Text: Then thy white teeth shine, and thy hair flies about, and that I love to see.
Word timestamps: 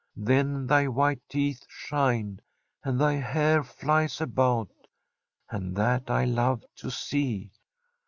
Then 0.17 0.65
thy 0.65 0.87
white 0.87 1.21
teeth 1.29 1.63
shine, 1.69 2.39
and 2.83 2.99
thy 2.99 3.13
hair 3.17 3.63
flies 3.63 4.19
about, 4.19 4.71
and 5.51 5.75
that 5.75 6.09
I 6.09 6.25
love 6.25 6.63
to 6.77 6.89
see. 6.89 7.51